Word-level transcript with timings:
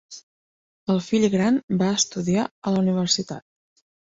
El 0.93 1.01
fill 1.09 1.27
gran 1.35 1.61
va 1.83 1.91
estudiar 1.99 2.49
a 2.71 2.77
la 2.77 2.83
universitat. 2.87 3.87